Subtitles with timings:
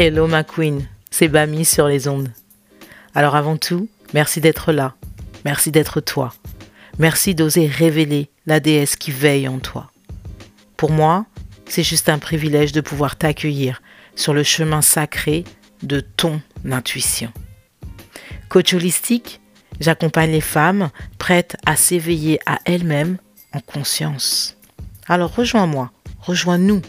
[0.00, 2.30] Hello ma queen, c'est Bami sur les ondes.
[3.16, 4.94] Alors avant tout, merci d'être là,
[5.44, 6.32] merci d'être toi,
[7.00, 9.90] merci d'oser révéler la déesse qui veille en toi.
[10.76, 11.26] Pour moi,
[11.66, 13.82] c'est juste un privilège de pouvoir t'accueillir
[14.14, 15.42] sur le chemin sacré
[15.82, 17.32] de ton intuition.
[18.48, 19.40] Coach holistique,
[19.80, 23.16] j'accompagne les femmes prêtes à s'éveiller à elles-mêmes
[23.52, 24.56] en conscience.
[25.08, 26.82] Alors rejoins-moi, rejoins-nous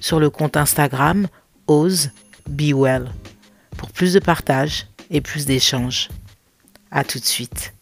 [0.00, 1.26] sur le compte Instagram
[1.66, 2.10] Ose
[2.50, 3.12] Be Well
[3.78, 6.08] pour plus de partage et plus d'échanges.
[6.90, 7.72] À tout de suite.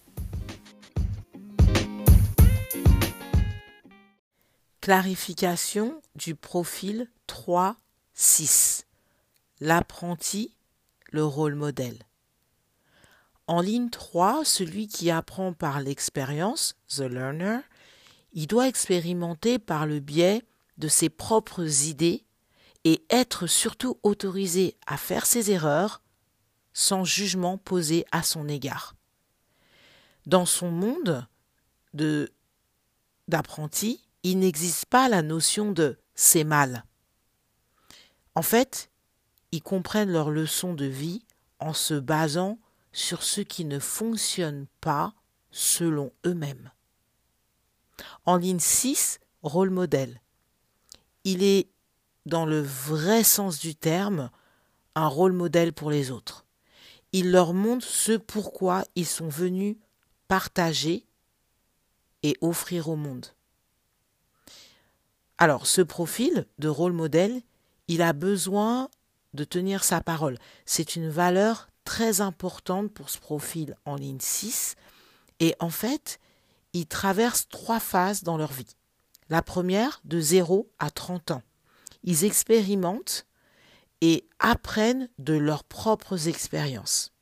[4.83, 8.85] Clarification du profil 3-6.
[9.61, 10.53] L'apprenti,
[11.13, 11.99] le rôle modèle.
[13.47, 17.61] En ligne 3, celui qui apprend par l'expérience, the learner,
[18.35, 20.43] il doit expérimenter par le biais
[20.77, 22.27] de ses propres idées
[22.85, 26.03] et être surtout autorisé à faire ses erreurs
[26.73, 28.95] sans jugement posé à son égard.
[30.27, 31.27] Dans son monde
[31.95, 32.31] de
[33.27, 36.85] d'apprenti, il n'existe pas la notion de c'est mal.
[38.35, 38.91] En fait,
[39.53, 41.25] ils comprennent leurs leçons de vie
[41.61, 42.59] en se basant
[42.93, 45.15] sur ce qui ne fonctionne pas
[45.51, 46.71] selon eux-mêmes.
[48.25, 50.21] En ligne 6, rôle modèle.
[51.25, 51.69] Il est
[52.29, 54.31] dans le vrai sens du terme,
[54.95, 56.45] un rôle modèle pour les autres.
[57.13, 59.77] Il leur montre ce pourquoi ils sont venus
[60.29, 61.07] partager
[62.23, 63.27] et offrir au monde.
[65.39, 67.41] Alors, ce profil de rôle modèle,
[67.87, 68.91] il a besoin
[69.33, 70.39] de tenir sa parole.
[70.67, 74.75] C'est une valeur très importante pour ce profil en ligne 6.
[75.41, 76.21] Et en fait,
[76.75, 78.77] ils traversent trois phases dans leur vie.
[79.31, 81.43] La première, de 0 à 30 ans
[82.05, 83.27] ils expérimentent
[84.01, 87.13] et apprennent de leurs propres expériences.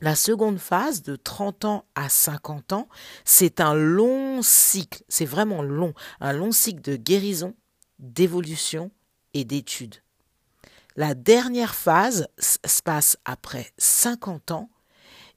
[0.00, 2.88] La seconde phase, de 30 ans à 50 ans,
[3.24, 7.54] c'est un long cycle, c'est vraiment long, un long cycle de guérison,
[7.98, 8.90] d'évolution
[9.32, 9.96] et d'études.
[10.96, 14.70] La dernière phase se passe après 50 ans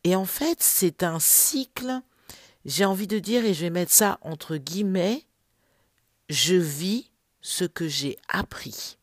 [0.04, 2.02] et en fait c'est un cycle,
[2.66, 5.24] j'ai envie de dire, et je vais mettre ça entre guillemets,
[6.30, 7.12] je vis
[7.42, 8.98] ce que j'ai appris.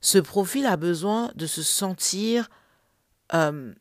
[0.00, 2.48] Ce profil a besoin de se sentir,
[3.34, 3.74] euh,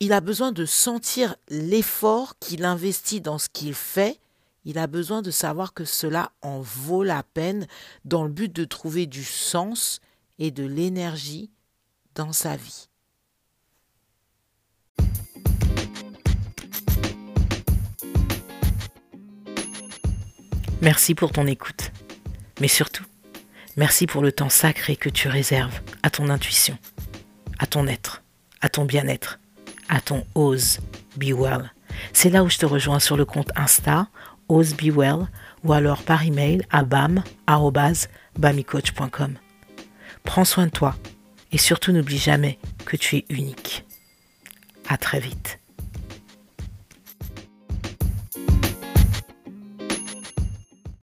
[0.00, 4.18] il a besoin de sentir l'effort qu'il investit dans ce qu'il fait.
[4.64, 7.66] Il a besoin de savoir que cela en vaut la peine
[8.04, 10.00] dans le but de trouver du sens
[10.38, 11.50] et de l'énergie
[12.14, 12.88] dans sa vie.
[20.82, 21.92] Merci pour ton écoute.
[22.60, 23.04] Mais surtout,
[23.76, 26.76] merci pour le temps sacré que tu réserves à ton intuition,
[27.58, 28.22] à ton être,
[28.60, 29.38] à ton bien-être,
[29.88, 30.80] à ton Ose
[31.16, 31.72] Be Well.
[32.12, 34.08] C'est là où je te rejoins sur le compte Insta,
[34.48, 35.28] Ose Be Well,
[35.64, 39.38] ou alors par email à bam.bamicoach.com.
[40.24, 40.94] Prends soin de toi
[41.52, 43.84] et surtout n'oublie jamais que tu es unique.
[44.88, 45.60] À très vite.